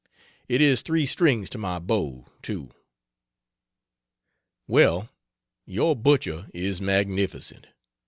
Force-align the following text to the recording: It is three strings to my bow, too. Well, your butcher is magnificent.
It 0.47 0.61
is 0.63 0.81
three 0.81 1.05
strings 1.05 1.47
to 1.51 1.59
my 1.59 1.77
bow, 1.77 2.25
too. 2.41 2.71
Well, 4.67 5.09
your 5.67 5.95
butcher 5.95 6.47
is 6.55 6.81
magnificent. 6.81 7.67